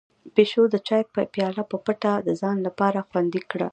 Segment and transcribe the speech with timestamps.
[0.35, 1.03] پيشو د چای
[1.33, 3.67] پياله په پټه د ځان لپاره خوندي کړه.